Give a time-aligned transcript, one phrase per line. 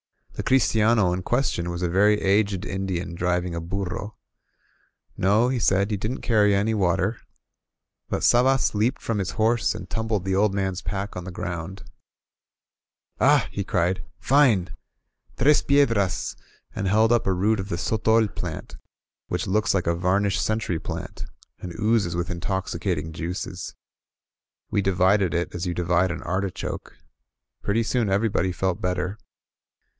[0.33, 4.17] The christiano in ques tion was a very aged Indian driving a burro.
[5.15, 7.19] No, he said, he didn't carry any water.
[8.09, 11.83] But Sabas leaped from his horse and tumbled the old man's pack on the ground.
[13.19, 14.75] "Ah!" he cried; "fine!
[15.37, 16.35] Tres piedrcu!*^
[16.73, 18.77] and held up a root of the sotol plant,
[19.27, 21.25] which looks like a varnished century plant,
[21.59, 23.75] and oozes with intoxicating juices.
[24.71, 26.97] We divided it as you divide an artichoke.
[27.61, 29.19] Pretty soon everybody felt better.